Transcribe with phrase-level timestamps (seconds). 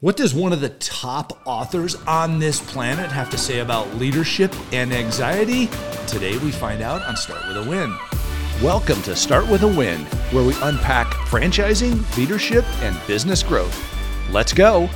[0.00, 4.54] What does one of the top authors on this planet have to say about leadership
[4.72, 5.66] and anxiety?
[6.06, 7.92] Today we find out on Start with a Win.
[8.62, 13.76] Welcome to Start with a Win, where we unpack franchising, leadership, and business growth.
[14.30, 14.88] Let's go.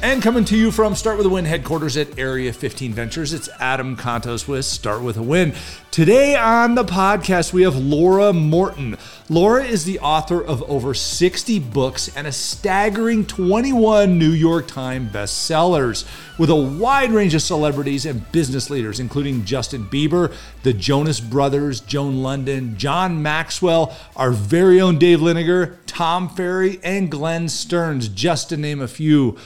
[0.00, 3.48] And coming to you from Start with a Win headquarters at Area 15 Ventures, it's
[3.58, 5.52] Adam Contos with Start with a Win.
[5.90, 8.96] Today on the podcast, we have Laura Morton.
[9.28, 15.10] Laura is the author of over 60 books and a staggering 21 New York Times
[15.10, 16.06] bestsellers
[16.38, 21.80] with a wide range of celebrities and business leaders, including Justin Bieber, the Jonas Brothers,
[21.80, 28.48] Joan Lunden, John Maxwell, our very own Dave Liniger, Tom Ferry, and Glenn Stearns, just
[28.50, 29.36] to name a few.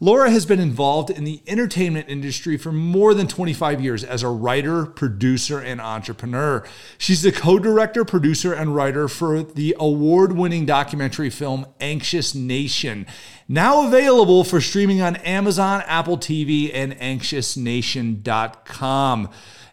[0.00, 4.28] Laura has been involved in the entertainment industry for more than 25 years as a
[4.28, 6.64] writer, producer, and entrepreneur.
[6.98, 13.08] She's the co director, producer, and writer for the award winning documentary film Anxious Nation,
[13.48, 19.30] now available for streaming on Amazon, Apple TV, and anxiousnation.com.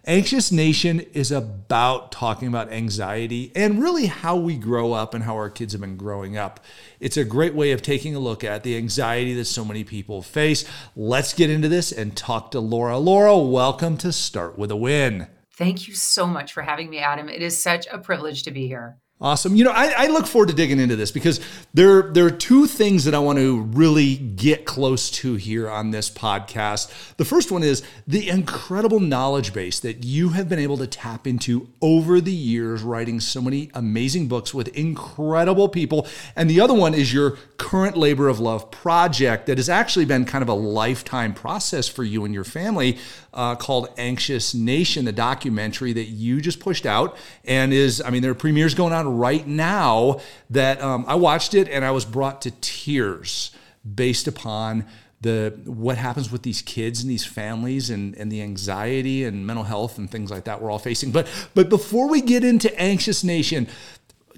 [0.08, 5.34] Anxious Nation is about talking about anxiety and really how we grow up and how
[5.34, 6.60] our kids have been growing up.
[7.00, 10.22] It's a great way of taking a look at the anxiety that so many people
[10.22, 10.64] face.
[10.96, 13.00] Let's get into this and talk to Laura.
[13.00, 15.26] Laura, welcome to Start with a Win.
[15.54, 17.28] Thank you so much for having me, Adam.
[17.28, 19.00] It is such a privilege to be here.
[19.22, 19.56] Awesome.
[19.56, 21.40] You know, I, I, look forward to digging into this because
[21.74, 25.92] there, there are two things that I want to really get close to here on
[25.92, 27.16] this podcast.
[27.16, 31.28] The first one is the incredible knowledge base that you have been able to tap
[31.28, 36.08] into over the years, writing so many amazing books with incredible people.
[36.36, 40.26] And the other one is your current labor of love project that has actually been
[40.26, 42.98] kind of a lifetime process for you and your family
[43.34, 48.22] uh, called Anxious Nation, the documentary that you just pushed out and is, I mean,
[48.22, 52.06] there are premieres going on right now that um, I watched it and I was
[52.06, 53.52] brought to tears
[53.94, 54.86] based upon
[55.22, 59.64] the what happens with these kids and these families and, and the anxiety and mental
[59.64, 61.12] health and things like that we're all facing.
[61.12, 63.68] But but before we get into Anxious Nation,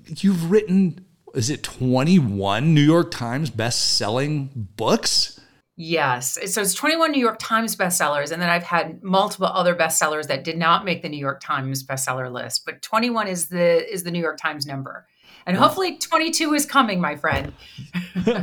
[0.06, 5.37] you've written is it 21 New York Times best-selling books?
[5.80, 6.40] Yes.
[6.52, 8.32] So it's 21 New York Times bestsellers.
[8.32, 11.86] And then I've had multiple other bestsellers that did not make the New York Times
[11.86, 12.66] bestseller list.
[12.66, 15.06] But 21 is the is the New York Times number
[15.46, 17.54] and hopefully 22 is coming my friend.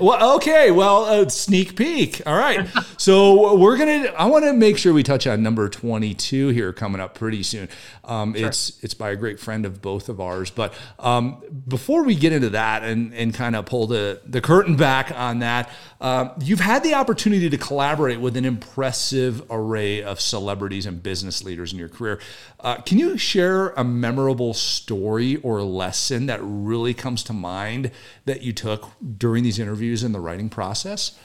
[0.01, 2.23] Well okay well a sneak peek.
[2.25, 2.67] All right.
[2.97, 7.01] So we're gonna i want to make sure we touch on number 22 here coming
[7.01, 7.69] up pretty soon.
[8.05, 8.49] Um, sure.
[8.49, 12.33] it's it's by a great friend of both of ours but um, before we get
[12.33, 15.71] into that and and kind of pull the the curtain back on that
[16.01, 21.43] um, you've had the opportunity to collaborate with an impressive array of celebrities and business
[21.43, 22.21] leaders in your career.
[22.61, 27.91] Uh, can you share a memorable story or lesson that really comes to mind
[28.25, 31.19] that you took during these interviews in the writing process?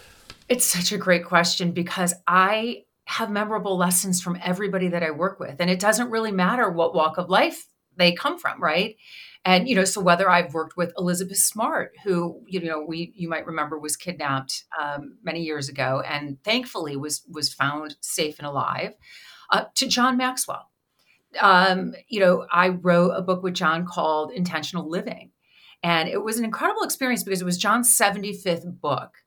[0.48, 5.40] It's such a great question because I have memorable lessons from everybody that I work
[5.40, 5.60] with.
[5.60, 7.66] And it doesn't really matter what walk of life
[7.96, 8.96] they come from, right?
[9.46, 13.30] And you know, so whether I've worked with Elizabeth Smart, who you know we you
[13.30, 18.48] might remember was kidnapped um, many years ago, and thankfully was was found safe and
[18.48, 18.94] alive,
[19.50, 20.70] uh, to John Maxwell,
[21.40, 25.32] um, you know, I wrote a book with John called Intentional Living.
[25.84, 29.18] And it was an incredible experience because it was John's 75th book.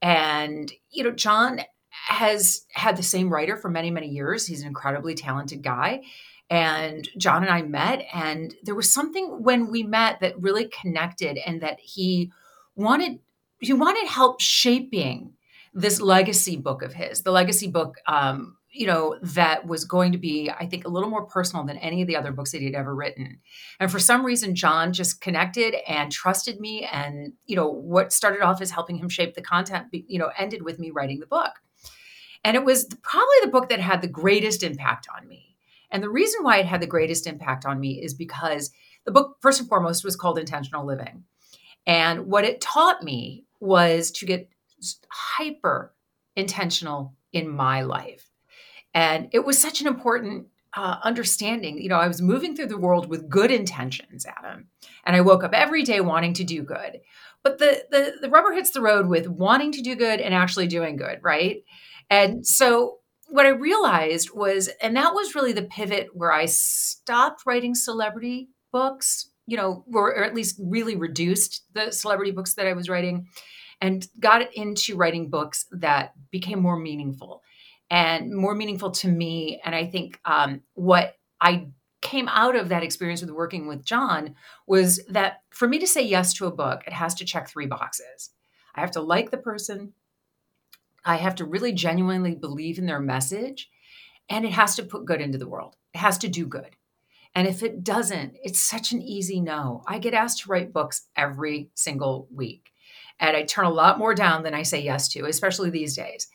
[0.00, 1.60] And, you know, John
[1.90, 4.46] has had the same writer for many, many years.
[4.46, 6.02] He's an incredibly talented guy.
[6.50, 11.38] And John and I met, and there was something when we met that really connected
[11.44, 12.32] and that he
[12.74, 13.18] wanted
[13.60, 15.34] he wanted help shaping
[15.74, 17.22] this legacy book of his.
[17.22, 21.10] The legacy book um, you know, that was going to be, I think, a little
[21.10, 23.40] more personal than any of the other books that he'd ever written.
[23.80, 26.84] And for some reason, John just connected and trusted me.
[26.84, 30.62] And, you know, what started off as helping him shape the content, you know, ended
[30.62, 31.54] with me writing the book.
[32.44, 35.56] And it was probably the book that had the greatest impact on me.
[35.90, 38.70] And the reason why it had the greatest impact on me is because
[39.04, 41.24] the book, first and foremost, was called Intentional Living.
[41.84, 44.48] And what it taught me was to get
[45.10, 45.92] hyper
[46.36, 48.27] intentional in my life
[48.98, 51.80] and it was such an important uh, understanding.
[51.80, 54.66] You know, I was moving through the world with good intentions, Adam,
[55.06, 56.98] and I woke up every day wanting to do good.
[57.44, 60.66] But the, the the rubber hits the road with wanting to do good and actually
[60.66, 61.62] doing good, right?
[62.10, 62.96] And so
[63.28, 68.48] what I realized was, and that was really the pivot where I stopped writing celebrity
[68.72, 72.88] books, you know, or, or at least really reduced the celebrity books that I was
[72.88, 73.28] writing
[73.80, 77.42] and got into writing books that became more meaningful
[77.90, 79.60] and more meaningful to me.
[79.64, 81.68] And I think um, what I
[82.00, 84.34] came out of that experience with working with John
[84.66, 87.66] was that for me to say yes to a book, it has to check three
[87.66, 88.30] boxes.
[88.74, 89.94] I have to like the person.
[91.04, 93.70] I have to really genuinely believe in their message.
[94.28, 95.76] And it has to put good into the world.
[95.94, 96.76] It has to do good.
[97.34, 99.82] And if it doesn't, it's such an easy no.
[99.86, 102.70] I get asked to write books every single week.
[103.20, 106.28] And I turn a lot more down than I say yes to, especially these days.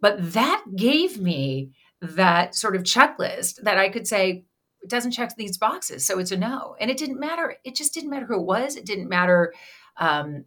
[0.00, 1.70] But that gave me
[2.00, 4.44] that sort of checklist that I could say,
[4.82, 6.04] it doesn't check these boxes.
[6.04, 6.76] So it's a no.
[6.78, 7.56] And it didn't matter.
[7.64, 8.76] It just didn't matter who it was.
[8.76, 9.54] It didn't matter
[9.96, 10.44] um,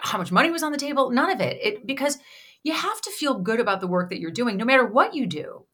[0.00, 1.10] how much money was on the table.
[1.10, 1.58] None of it.
[1.62, 2.18] It because
[2.64, 5.26] you have to feel good about the work that you're doing, no matter what you
[5.26, 5.66] do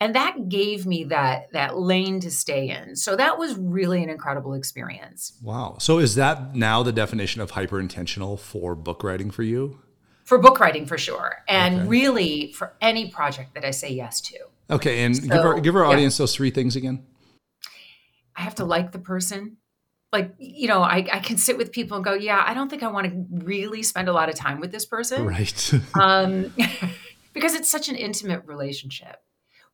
[0.00, 4.10] and that gave me that that lane to stay in so that was really an
[4.10, 9.30] incredible experience wow so is that now the definition of hyper intentional for book writing
[9.30, 9.78] for you
[10.24, 11.44] for book writing for sure.
[11.48, 11.88] And okay.
[11.88, 14.38] really for any project that i say yes to.
[14.70, 16.22] Okay and so, give our give our audience yeah.
[16.24, 17.04] those three things again.
[18.36, 19.58] I have to like the person.
[20.12, 22.84] Like you know I, I can sit with people and go yeah i don't think
[22.84, 25.24] i want to really spend a lot of time with this person.
[25.26, 25.72] Right.
[25.94, 26.52] Um,
[27.32, 29.16] because it's such an intimate relationship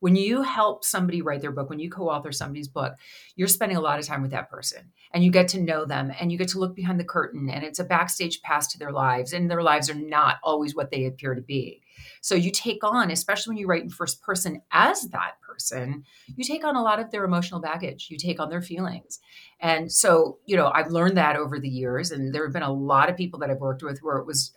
[0.01, 2.95] when you help somebody write their book, when you co author somebody's book,
[3.35, 6.11] you're spending a lot of time with that person and you get to know them
[6.19, 8.91] and you get to look behind the curtain and it's a backstage pass to their
[8.91, 11.81] lives and their lives are not always what they appear to be.
[12.21, 16.03] So you take on, especially when you write in first person as that person,
[16.35, 19.19] you take on a lot of their emotional baggage, you take on their feelings.
[19.59, 22.73] And so, you know, I've learned that over the years and there have been a
[22.73, 24.53] lot of people that I've worked with where it was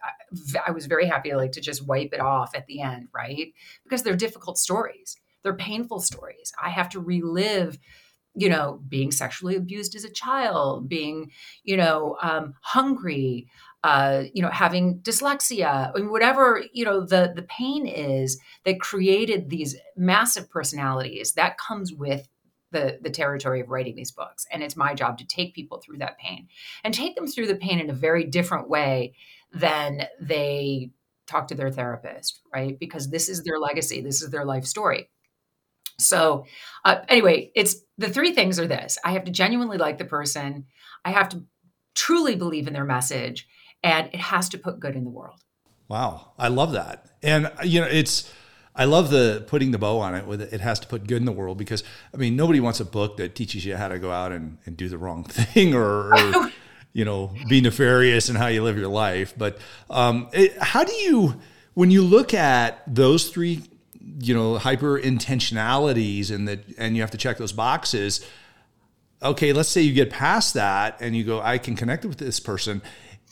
[0.66, 3.52] I was very happy like to just wipe it off at the end, right?
[3.84, 6.52] Because they're difficult stories they're painful stories.
[6.60, 7.78] I have to relive
[8.36, 11.30] you know being sexually abused as a child being
[11.62, 13.46] you know um, hungry
[13.84, 18.80] uh, you know having dyslexia I mean, whatever you know the the pain is that
[18.80, 22.26] created these massive personalities that comes with
[22.72, 24.46] the the territory of writing these books.
[24.50, 26.48] And it's my job to take people through that pain
[26.82, 29.14] and take them through the pain in a very different way
[29.52, 30.90] than they
[31.26, 32.78] talk to their therapist right?
[32.78, 34.00] Because this is their legacy.
[34.00, 35.10] This is their life story.
[35.98, 36.46] So,
[36.84, 38.98] uh, anyway, it's the three things are this.
[39.04, 40.66] I have to genuinely like the person,
[41.04, 41.44] I have to
[41.94, 43.46] truly believe in their message,
[43.84, 45.38] and it has to put good in the world.
[45.86, 46.32] Wow.
[46.38, 47.06] I love that.
[47.22, 48.32] And, you know, it's,
[48.74, 50.60] I love the putting the bow on it with it.
[50.60, 53.36] has to put good in the world because I mean nobody wants a book that
[53.36, 56.50] teaches you how to go out and, and do the wrong thing or, or
[56.92, 59.32] you know be nefarious in how you live your life.
[59.36, 59.58] But
[59.90, 61.40] um, it, how do you
[61.74, 63.62] when you look at those three
[64.18, 68.26] you know hyper intentionalities and that and you have to check those boxes
[69.22, 72.38] okay let's say you get past that and you go i can connect with this
[72.38, 72.82] person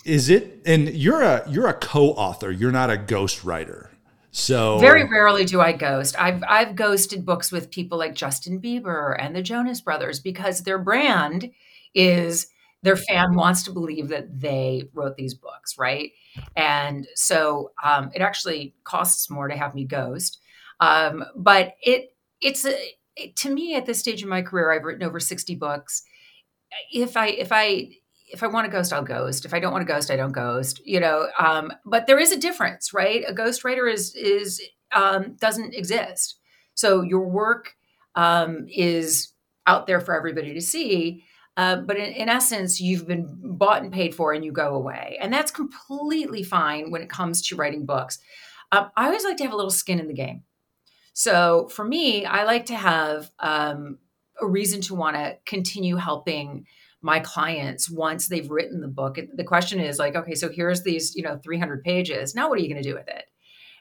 [0.04, 3.92] is it and you're a you're a co-author you're not a ghost writer
[4.32, 6.18] so very rarely do I ghost.
[6.18, 10.78] I've I've ghosted books with people like Justin Bieber and the Jonas Brothers because their
[10.78, 11.50] brand
[11.94, 12.46] is
[12.82, 16.12] their fan wants to believe that they wrote these books, right?
[16.56, 20.40] And so um, it actually costs more to have me ghost.
[20.80, 22.74] Um, but it it's a,
[23.16, 26.04] it, to me at this stage in my career, I've written over sixty books.
[26.90, 27.90] If I if I
[28.32, 29.44] if I want to ghost, I'll ghost.
[29.44, 30.80] If I don't want to ghost, I don't ghost.
[30.84, 33.24] You know, um, but there is a difference, right?
[33.28, 34.60] A ghostwriter is is
[34.92, 36.36] um, doesn't exist.
[36.74, 37.74] So your work
[38.14, 39.32] um, is
[39.66, 41.24] out there for everybody to see.
[41.56, 45.18] Uh, but in, in, essence, you've been bought and paid for, and you go away,
[45.20, 48.18] and that's completely fine when it comes to writing books.
[48.72, 50.44] Um, I always like to have a little skin in the game.
[51.12, 53.98] So for me, I like to have um,
[54.40, 56.66] a reason to want to continue helping
[57.02, 59.18] my clients once they've written the book.
[59.34, 62.34] The question is like, okay, so here's these, you know, 300 pages.
[62.34, 63.24] Now what are you going to do with it?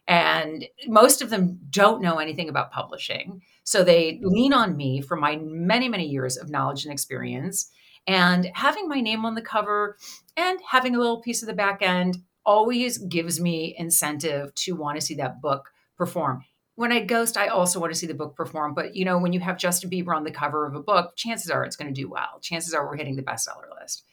[0.07, 3.41] And most of them don't know anything about publishing.
[3.63, 7.69] So they lean on me for my many, many years of knowledge and experience.
[8.07, 9.97] And having my name on the cover
[10.35, 14.99] and having a little piece of the back end always gives me incentive to want
[14.99, 16.43] to see that book perform
[16.81, 18.73] when I ghost, I also want to see the book perform.
[18.73, 21.51] But you know, when you have Justin Bieber on the cover of a book, chances
[21.51, 22.39] are it's going to do well.
[22.41, 24.03] Chances are we're hitting the bestseller list,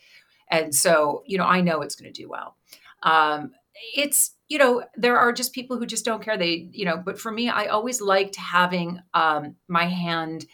[0.50, 2.56] and so you know, I know it's going to do well.
[3.02, 3.52] Um,
[3.96, 6.36] it's you know, there are just people who just don't care.
[6.36, 10.44] They you know, but for me, I always liked having um, my hand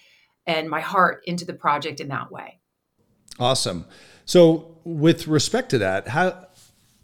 [0.46, 2.60] and my heart into the project in that way.
[3.40, 3.86] Awesome.
[4.24, 6.46] So, with respect to that, how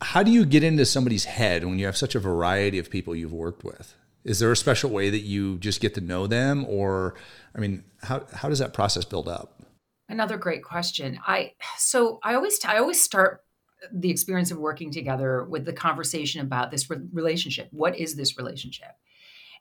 [0.00, 3.16] how do you get into somebody's head when you have such a variety of people
[3.16, 3.96] you've worked with?
[4.24, 7.14] Is there a special way that you just get to know them, or
[7.54, 9.62] I mean, how how does that process build up?
[10.08, 11.20] Another great question.
[11.26, 13.44] I so I always I always start
[13.92, 17.68] the experience of working together with the conversation about this relationship.
[17.70, 18.90] What is this relationship?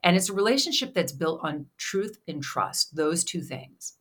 [0.04, 3.94] And it's a relationship that's built on truth and trust, those two things.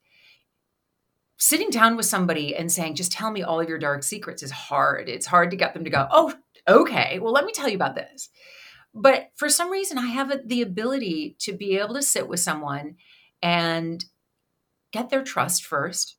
[1.37, 4.51] Sitting down with somebody and saying, just tell me all of your dark secrets is
[4.51, 5.09] hard.
[5.09, 6.35] It's hard to get them to go, oh,
[6.67, 8.29] okay, well, let me tell you about this.
[9.01, 12.97] But for some reason, I have the ability to be able to sit with someone
[13.41, 14.05] and
[14.91, 16.17] get their trust first.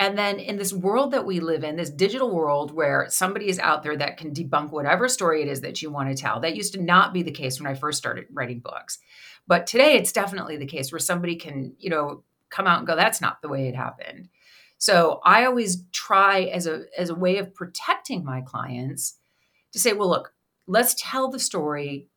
[0.00, 3.58] And then in this world that we live in, this digital world where somebody is
[3.58, 6.56] out there that can debunk whatever story it is that you want to tell, that
[6.56, 8.98] used to not be the case when I first started writing books.
[9.46, 12.96] But today it's definitely the case where somebody can, you know, come out and go,
[12.96, 14.28] that's not the way it happened.
[14.78, 19.18] So I always try as a as a way of protecting my clients
[19.72, 20.32] to say, well, look,
[20.72, 22.08] let's tell the story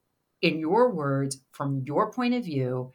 [0.42, 2.92] in your words from your point of view,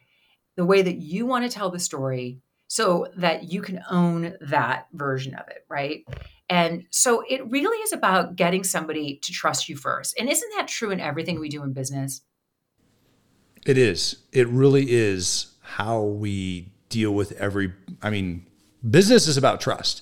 [0.55, 4.87] the way that you want to tell the story so that you can own that
[4.93, 6.03] version of it, right?
[6.49, 10.15] And so it really is about getting somebody to trust you first.
[10.19, 12.21] And isn't that true in everything we do in business?
[13.65, 14.17] It is.
[14.31, 18.47] It really is how we deal with every, I mean,
[18.89, 20.01] business is about trust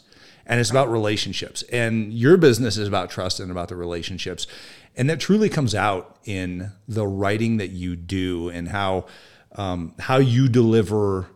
[0.49, 1.61] and it's about relationships.
[1.71, 4.47] And your business is about trust and about the relationships.
[4.97, 9.05] And that truly comes out in the writing that you do and how
[9.55, 11.27] um, how you deliver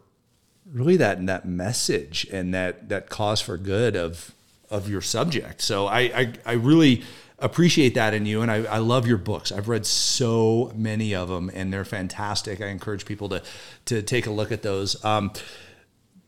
[0.66, 4.34] really that that message and that that cause for good of
[4.72, 5.62] of your subject.
[5.62, 7.04] So I I, I really
[7.40, 11.28] appreciate that in you and I, I love your books i've read so many of
[11.28, 13.44] them and they're fantastic i encourage people to
[13.86, 15.34] to take a look at those um,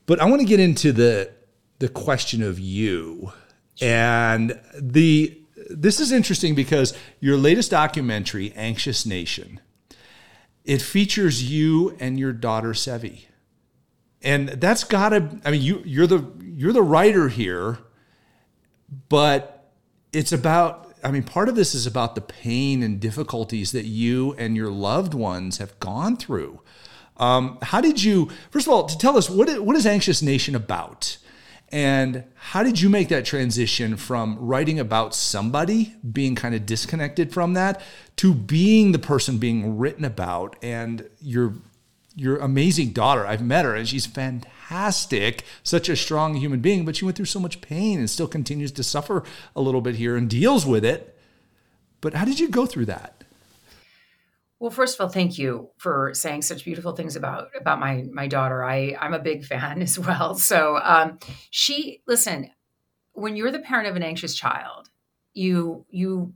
[0.07, 1.31] but i want to get into the
[1.79, 3.31] the question of you
[3.81, 5.39] and the
[5.69, 9.59] this is interesting because your latest documentary anxious nation
[10.63, 13.25] it features you and your daughter sevi
[14.21, 17.79] and that's gotta i mean you you're the you're the writer here
[19.09, 19.71] but
[20.13, 24.33] it's about I mean, part of this is about the pain and difficulties that you
[24.39, 26.61] and your loved ones have gone through.
[27.17, 30.55] Um, how did you, first of all, to tell us what what is Anxious Nation
[30.55, 31.17] about?
[31.69, 37.33] And how did you make that transition from writing about somebody, being kind of disconnected
[37.33, 37.81] from that,
[38.17, 41.55] to being the person being written about and your
[42.15, 43.25] your amazing daughter?
[43.25, 47.25] I've met her and she's fantastic such a strong human being, but she went through
[47.25, 49.23] so much pain and still continues to suffer
[49.55, 51.17] a little bit here and deals with it.
[51.99, 53.14] But how did you go through that?
[54.59, 58.27] Well, first of all, thank you for saying such beautiful things about about my my
[58.27, 58.63] daughter.
[58.63, 60.35] I I'm a big fan as well.
[60.35, 61.19] So um,
[61.49, 62.49] she listen,
[63.13, 64.89] when you're the parent of an anxious child,
[65.33, 66.33] you you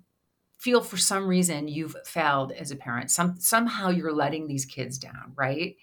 [0.60, 3.10] feel for some reason you've failed as a parent.
[3.10, 5.78] Some somehow you're letting these kids down, right?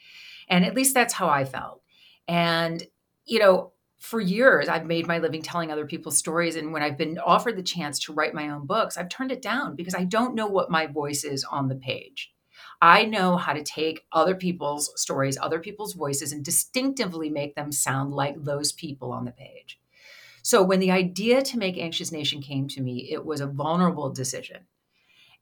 [0.49, 1.83] And at least that's how I felt.
[2.29, 2.83] And,
[3.25, 6.57] you know, for years, I've made my living telling other people's stories.
[6.57, 9.43] And when I've been offered the chance to write my own books, I've turned it
[9.43, 12.33] down because I don't know what my voice is on the page.
[12.81, 17.73] I know how to take other people's stories, other people's voices, and distinctively make them
[17.73, 19.81] sound like those people on the page.
[20.43, 24.11] So when the idea to make Anxious Nation came to me, it was a vulnerable
[24.11, 24.67] decision.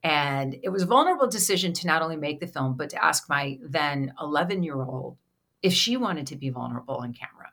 [0.03, 3.29] And it was a vulnerable decision to not only make the film, but to ask
[3.29, 5.19] my then 11 year old
[5.63, 7.51] if she wanted to be vulnerable on camera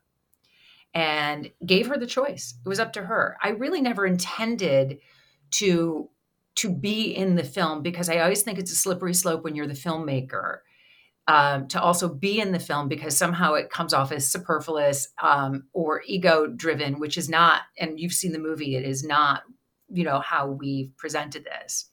[0.93, 2.55] and gave her the choice.
[2.65, 3.37] It was up to her.
[3.41, 4.99] I really never intended
[5.51, 6.09] to
[6.53, 9.67] to be in the film because I always think it's a slippery slope when you're
[9.67, 10.59] the filmmaker.
[11.27, 15.67] Um, to also be in the film because somehow it comes off as superfluous um,
[15.71, 19.43] or ego driven, which is not, and you've seen the movie, it is not,
[19.87, 21.85] you know, how we've presented this.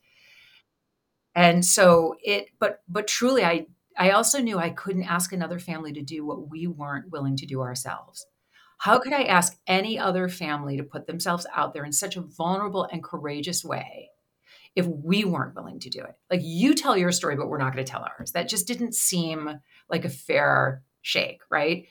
[1.36, 3.66] And so it, but, but truly, I
[3.98, 7.46] I also knew I couldn't ask another family to do what we weren't willing to
[7.46, 8.24] do ourselves.
[8.78, 12.20] How could I ask any other family to put themselves out there in such a
[12.20, 14.10] vulnerable and courageous way
[14.74, 16.14] if we weren't willing to do it?
[16.30, 18.32] Like, you tell your story, but we're not going to tell ours.
[18.32, 21.86] That just didn't seem like a fair shake, right?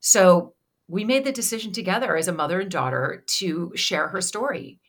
[0.00, 0.54] So,
[0.88, 4.80] we made the decision together as a mother and daughter to share her story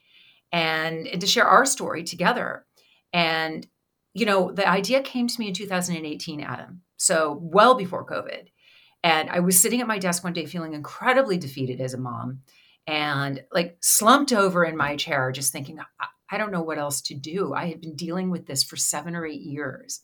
[0.50, 2.66] and, and to share our story together.
[3.12, 3.64] And
[4.14, 6.82] you know, the idea came to me in 2018, Adam.
[6.96, 8.48] So well before COVID.
[9.04, 12.40] And I was sitting at my desk one day feeling incredibly defeated as a mom
[12.86, 15.78] and like slumped over in my chair, just thinking,
[16.30, 17.52] I, don't know what else to do.
[17.52, 20.00] I had been dealing with this for seven or eight years.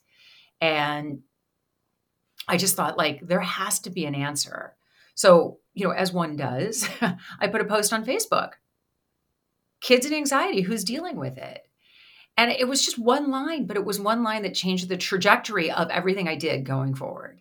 [0.60, 1.20] And
[2.46, 4.74] I just thought, like, there has to be an answer.
[5.14, 6.88] So, you know, as one does,
[7.40, 8.52] I put a post on Facebook
[9.80, 11.62] Kids and anxiety, who's dealing with it?
[12.36, 15.70] And it was just one line, but it was one line that changed the trajectory
[15.70, 17.40] of everything I did going forward.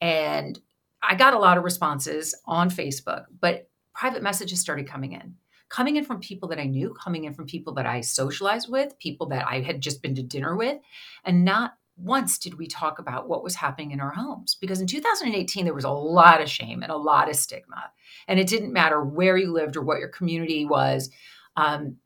[0.00, 0.58] And
[1.06, 5.36] I got a lot of responses on Facebook, but private messages started coming in,
[5.68, 8.98] coming in from people that I knew, coming in from people that I socialized with,
[8.98, 10.78] people that I had just been to dinner with.
[11.24, 14.54] And not once did we talk about what was happening in our homes.
[14.60, 17.90] Because in 2018, there was a lot of shame and a lot of stigma.
[18.28, 21.10] And it didn't matter where you lived or what your community was.
[21.56, 21.96] Um,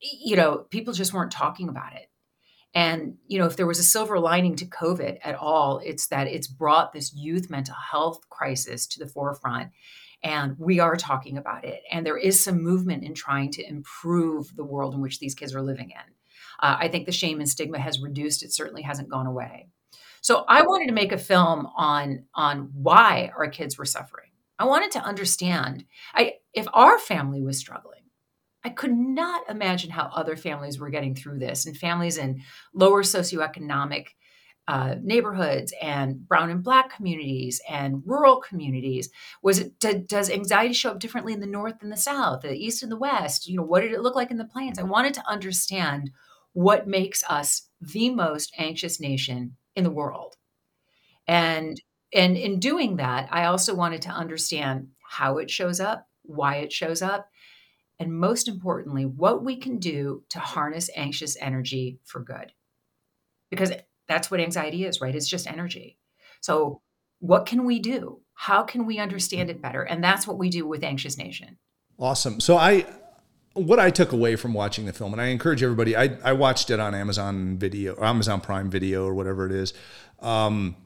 [0.00, 2.10] you know, people just weren't talking about it.
[2.76, 6.26] And, you know, if there was a silver lining to COVID at all, it's that
[6.26, 9.70] it's brought this youth mental health crisis to the forefront.
[10.22, 11.80] And we are talking about it.
[11.90, 15.54] And there is some movement in trying to improve the world in which these kids
[15.54, 16.12] are living in.
[16.60, 18.42] Uh, I think the shame and stigma has reduced.
[18.42, 19.68] It certainly hasn't gone away.
[20.20, 24.32] So I wanted to make a film on on why our kids were suffering.
[24.58, 25.86] I wanted to understand.
[26.14, 28.02] I if our family was struggling,
[28.66, 32.42] I could not imagine how other families were getting through this, and families in
[32.74, 34.06] lower socioeconomic
[34.66, 39.08] uh, neighborhoods and brown and black communities and rural communities.
[39.40, 42.52] Was it d- does anxiety show up differently in the north and the south the
[42.52, 43.46] east and the west?
[43.46, 44.80] You know what did it look like in the plains?
[44.80, 46.10] I wanted to understand
[46.52, 50.34] what makes us the most anxious nation in the world.
[51.28, 51.80] And
[52.14, 56.72] and in doing that i also wanted to understand how it shows up why it
[56.72, 57.28] shows up
[57.98, 62.52] and most importantly what we can do to harness anxious energy for good
[63.50, 63.72] because
[64.08, 65.14] that's what anxiety is, right?
[65.14, 65.98] It's just energy.
[66.40, 66.82] So,
[67.20, 68.20] what can we do?
[68.34, 69.82] How can we understand it better?
[69.82, 71.56] And that's what we do with Anxious Nation.
[71.98, 72.40] Awesome.
[72.40, 72.86] So, I
[73.54, 76.68] what I took away from watching the film, and I encourage everybody, I, I watched
[76.68, 79.72] it on Amazon Video or Amazon Prime Video or whatever it is,
[80.20, 80.76] um,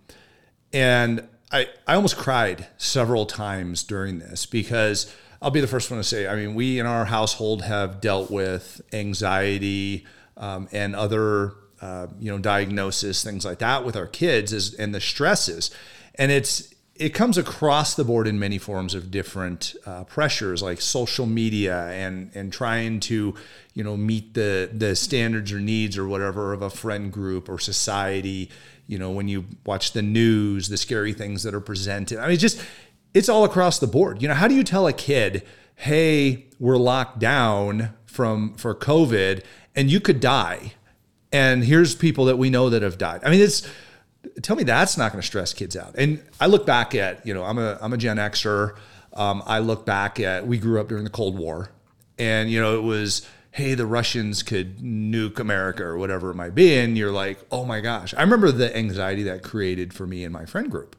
[0.73, 5.99] and I I almost cried several times during this because I'll be the first one
[5.99, 10.07] to say, I mean, we in our household have dealt with anxiety
[10.37, 14.95] um, and other uh, you know, diagnosis, things like that with our kids is and
[14.95, 15.71] the stresses.
[16.17, 20.83] And it's it comes across the board in many forms of different uh, pressures like
[20.83, 23.35] social media and and trying to
[23.73, 27.59] you know meet the the standards or needs or whatever of a friend group or
[27.59, 28.51] society
[28.87, 32.37] you know when you watch the news the scary things that are presented i mean
[32.37, 32.63] just
[33.15, 35.43] it's all across the board you know how do you tell a kid
[35.77, 39.43] hey we're locked down from for covid
[39.75, 40.73] and you could die
[41.33, 43.21] and here's people that we know that have died.
[43.25, 43.69] I mean, it's
[44.43, 45.95] tell me that's not going to stress kids out.
[45.97, 48.77] And I look back at you know I'm a I'm a Gen Xer.
[49.13, 51.71] Um, I look back at we grew up during the Cold War,
[52.19, 56.55] and you know it was hey the Russians could nuke America or whatever it might
[56.55, 58.15] be, and you're like oh my gosh.
[58.15, 60.97] I remember the anxiety that created for me and my friend group.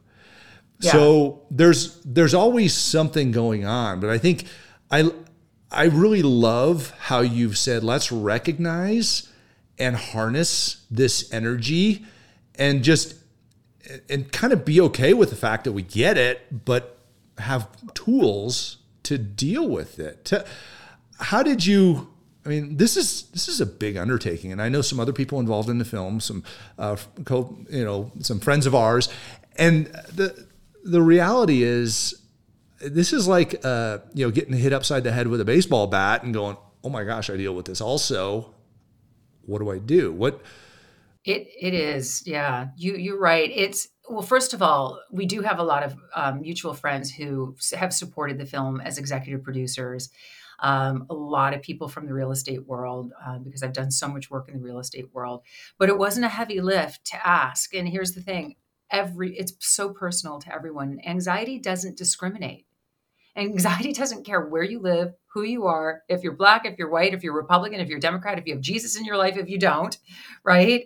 [0.90, 4.46] So there's there's always something going on, but I think
[4.90, 5.12] I
[5.72, 9.30] I really love how you've said let's recognize
[9.78, 12.06] and harness this energy
[12.56, 13.16] and just
[14.10, 16.98] and kind of be okay with the fact that we get it but
[17.38, 20.32] have tools to deal with it.
[21.20, 22.12] How did you
[22.46, 25.40] I mean, this is this is a big undertaking, and I know some other people
[25.40, 26.44] involved in the film, some
[26.80, 29.10] uh, co, you know, some friends of ours,
[29.58, 30.48] and the
[30.84, 32.16] the reality is,
[32.80, 36.24] this is like uh, you know getting hit upside the head with a baseball bat
[36.24, 38.54] and going, oh my gosh, I deal with this also,
[39.46, 40.12] what do I do?
[40.12, 40.42] What
[41.24, 42.70] it it is, yeah.
[42.76, 43.50] You you're right.
[43.54, 47.56] It's well, first of all, we do have a lot of um, mutual friends who
[47.78, 50.10] have supported the film as executive producers.
[50.60, 54.08] Um, a lot of people from the real estate world uh, because I've done so
[54.08, 55.42] much work in the real estate world.
[55.80, 57.74] But it wasn't a heavy lift to ask.
[57.74, 58.56] And here's the thing:
[58.92, 61.00] every it's so personal to everyone.
[61.06, 62.66] Anxiety doesn't discriminate.
[63.36, 67.14] Anxiety doesn't care where you live, who you are, if you're black, if you're white,
[67.14, 69.58] if you're Republican, if you're Democrat, if you have Jesus in your life, if you
[69.58, 69.98] don't,
[70.44, 70.86] right?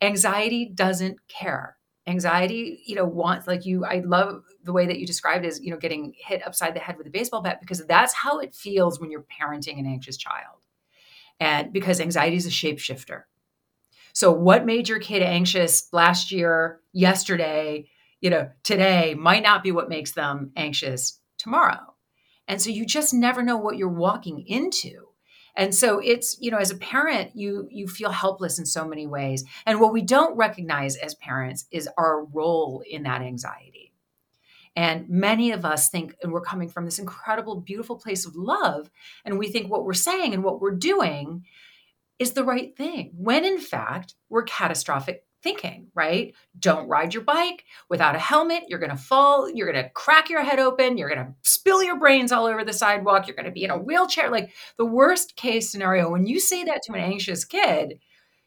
[0.00, 1.76] Anxiety doesn't care.
[2.06, 5.70] Anxiety, you know, wants like you, I love the way that you described as, you
[5.70, 8.98] know, getting hit upside the head with a baseball bat because that's how it feels
[8.98, 10.56] when you're parenting an anxious child.
[11.38, 13.24] And because anxiety is a shapeshifter.
[14.18, 17.88] So what made your kid anxious last year, yesterday,
[18.20, 21.94] you know, today might not be what makes them anxious tomorrow.
[22.48, 25.06] And so you just never know what you're walking into.
[25.54, 29.06] And so it's, you know, as a parent, you you feel helpless in so many
[29.06, 29.44] ways.
[29.64, 33.92] And what we don't recognize as parents is our role in that anxiety.
[34.74, 38.90] And many of us think, and we're coming from this incredible, beautiful place of love,
[39.24, 41.44] and we think what we're saying and what we're doing
[42.18, 46.34] is the right thing, when in fact, we're catastrophic thinking, right?
[46.58, 48.64] Don't ride your bike without a helmet.
[48.68, 49.48] You're going to fall.
[49.48, 50.98] You're going to crack your head open.
[50.98, 53.26] You're going to spill your brains all over the sidewalk.
[53.26, 54.30] You're going to be in a wheelchair.
[54.30, 58.00] Like the worst case scenario, when you say that to an anxious kid,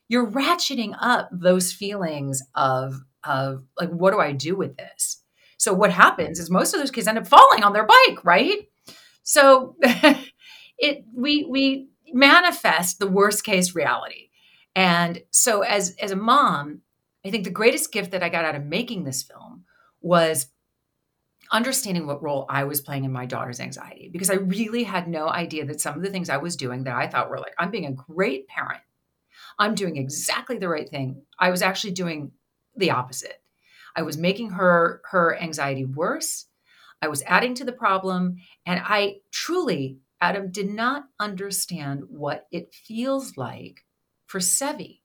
[0.09, 5.23] you're ratcheting up those feelings of, of like, what do I do with this?
[5.57, 8.67] So what happens is most of those kids end up falling on their bike, right?
[9.23, 9.75] So
[10.77, 14.29] it we we manifest the worst case reality
[14.75, 16.81] and so as as a mom,
[17.25, 19.65] I think the greatest gift that I got out of making this film
[20.01, 20.47] was
[21.51, 25.27] understanding what role I was playing in my daughter's anxiety because I really had no
[25.27, 27.71] idea that some of the things I was doing that I thought were like, I'm
[27.71, 28.81] being a great parent.
[29.59, 31.23] I'm doing exactly the right thing.
[31.37, 32.31] I was actually doing
[32.77, 33.43] the opposite.
[33.95, 36.45] I was making her her anxiety worse.
[37.01, 42.73] I was adding to the problem and I truly Adam did not understand what it
[42.73, 43.83] feels like
[44.27, 44.99] for Sevi.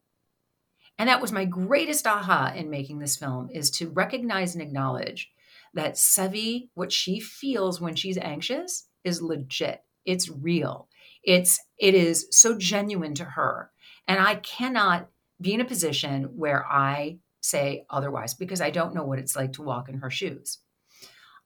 [0.99, 5.31] And that was my greatest aha in making this film is to recognize and acknowledge
[5.75, 9.83] that Sevi, what she feels when she's anxious is legit.
[10.05, 10.89] It's real.
[11.23, 13.71] It's it is so genuine to her.
[14.07, 15.09] And I cannot
[15.41, 19.53] be in a position where I say otherwise because I don't know what it's like
[19.55, 20.59] to walk in her shoes.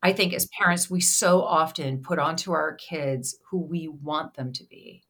[0.03, 4.53] I think as parents, we so often put onto our kids who we want them
[4.55, 5.03] to be,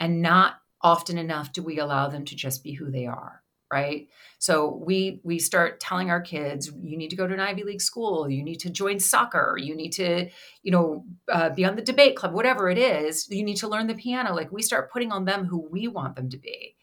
[0.00, 3.44] and not often enough do we allow them to just be who they are
[3.74, 4.08] right?
[4.38, 7.80] So we we start telling our kids you need to go to an ivy league
[7.80, 8.30] school.
[8.30, 9.56] You need to join soccer.
[9.58, 10.28] You need to
[10.62, 13.28] you know uh, be on the debate club whatever it is.
[13.28, 14.32] You need to learn the piano.
[14.32, 16.76] Like we start putting on them who we want them to be.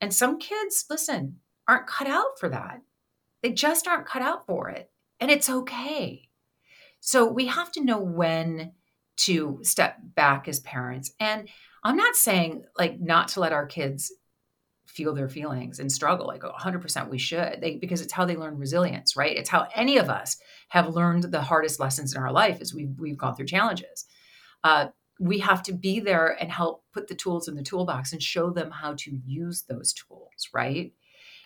[0.00, 1.36] And some kids listen
[1.68, 2.80] aren't cut out for that.
[3.42, 4.90] They just aren't cut out for it.
[5.20, 6.25] And it's okay
[7.00, 8.72] so we have to know when
[9.16, 11.12] to step back as parents.
[11.20, 11.48] And
[11.84, 14.12] i'm not saying like not to let our kids
[14.86, 17.58] feel their feelings and struggle like 100% we should.
[17.60, 19.36] They, because it's how they learn resilience right?
[19.36, 22.98] It's how any of us have learned the hardest lessons in our life as we've,
[22.98, 24.06] we've gone through challenges.
[24.64, 24.86] Uh,
[25.18, 28.50] we have to be there and help put the tools in the toolbox and show
[28.50, 30.92] them how to use those tools right?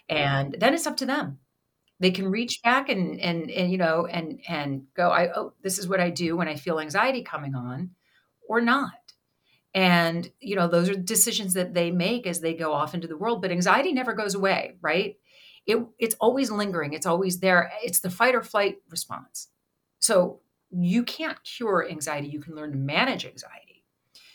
[0.08, 1.38] And then it's up to them
[2.00, 5.78] they can reach back and and and you know and and go i oh this
[5.78, 7.90] is what i do when i feel anxiety coming on
[8.50, 8.92] or not.
[9.72, 13.16] And you know those are decisions that they make as they go off into the
[13.16, 15.16] world but anxiety never goes away right?
[15.66, 16.94] It, it's always lingering.
[16.94, 17.70] It's always there.
[17.84, 19.48] It's the fight or flight response.
[20.00, 22.28] So you can't cure anxiety.
[22.28, 23.84] You can learn to manage anxiety.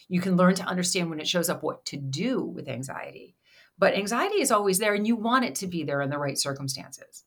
[0.08, 3.36] You can learn to understand when it shows up what to do with anxiety.
[3.78, 6.38] But anxiety is always there and you want it to be there in the right
[6.38, 7.24] circumstances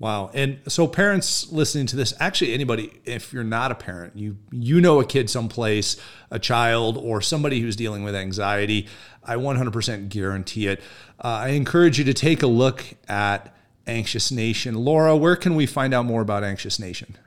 [0.00, 0.30] Wow.
[0.32, 4.80] And so parents listening to this, actually anybody if you're not a parent, you you
[4.80, 5.98] know a kid someplace,
[6.30, 8.88] a child or somebody who's dealing with anxiety,
[9.22, 10.80] I 100% guarantee it.
[11.22, 13.54] Uh, I encourage you to take a look at
[13.86, 14.74] Anxious Nation.
[14.74, 17.18] Laura, where can we find out more about Anxious Nation?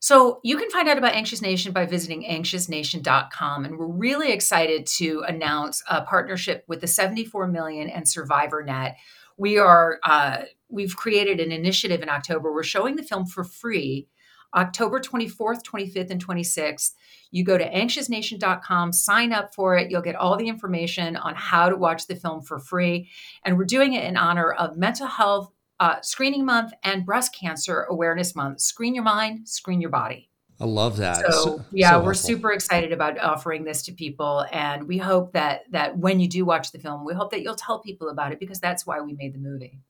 [0.00, 3.66] So you can find out about Anxious Nation by visiting anxiousnation.com.
[3.66, 8.96] And we're really excited to announce a partnership with the 74 million and Survivor Net.
[9.36, 12.52] We are uh, we've created an initiative in October.
[12.52, 14.08] We're showing the film for free
[14.54, 16.92] October 24th, 25th, and 26th.
[17.30, 19.90] You go to anxiousnation.com, sign up for it.
[19.90, 23.08] You'll get all the information on how to watch the film for free.
[23.44, 27.86] And we're doing it in honor of Mental Health uh, Screening Month and Breast Cancer
[27.90, 28.60] Awareness Month.
[28.60, 30.28] Screen your mind, screen your body.
[30.60, 31.16] I love that.
[31.16, 35.32] So, so yeah, so we're super excited about offering this to people, and we hope
[35.32, 38.30] that that when you do watch the film, we hope that you'll tell people about
[38.30, 39.80] it because that's why we made the movie.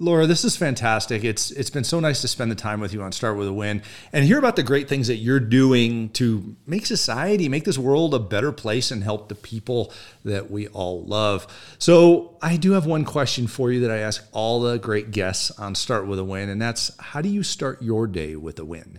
[0.00, 1.22] Laura, this is fantastic.
[1.22, 3.52] It's it's been so nice to spend the time with you on Start with a
[3.52, 3.80] Win
[4.12, 8.12] and hear about the great things that you're doing to make society, make this world
[8.12, 9.92] a better place and help the people
[10.24, 11.46] that we all love.
[11.78, 15.52] So, I do have one question for you that I ask all the great guests
[15.52, 18.64] on Start with a Win and that's how do you start your day with a
[18.64, 18.98] win?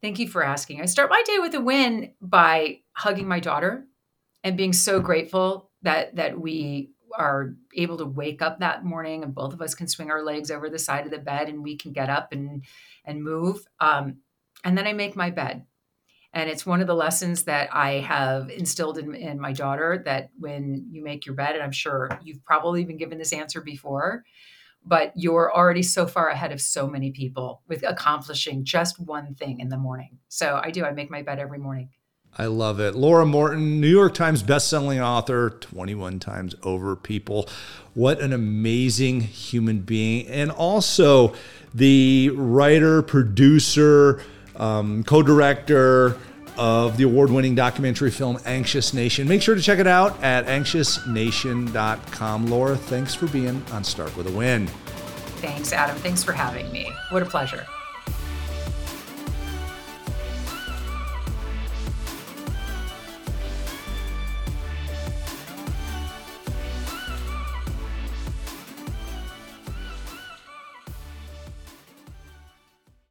[0.00, 0.80] Thank you for asking.
[0.80, 3.84] I start my day with a win by hugging my daughter
[4.42, 9.34] and being so grateful that that we are able to wake up that morning and
[9.34, 11.76] both of us can swing our legs over the side of the bed and we
[11.76, 12.64] can get up and
[13.04, 14.16] and move um,
[14.64, 15.64] and then i make my bed.
[16.36, 20.30] And it's one of the lessons that i have instilled in, in my daughter that
[20.38, 24.24] when you make your bed and i'm sure you've probably been given this answer before
[24.86, 29.60] but you're already so far ahead of so many people with accomplishing just one thing
[29.60, 30.18] in the morning.
[30.28, 31.90] So i do i make my bed every morning
[32.36, 32.94] I love it.
[32.94, 37.48] Laura Morton, New York Times bestselling author, 21 times over people.
[37.94, 40.26] What an amazing human being.
[40.26, 41.34] And also
[41.72, 44.20] the writer, producer,
[44.56, 46.16] um, co director
[46.56, 49.28] of the award winning documentary film Anxious Nation.
[49.28, 52.46] Make sure to check it out at anxiousnation.com.
[52.46, 54.66] Laura, thanks for being on Start with a Win.
[55.36, 55.96] Thanks, Adam.
[55.96, 56.92] Thanks for having me.
[57.10, 57.66] What a pleasure.